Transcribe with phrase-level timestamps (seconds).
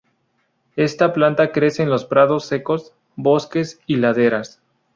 [0.77, 4.59] Esta planta crece en los prados secos, bosques y laderas.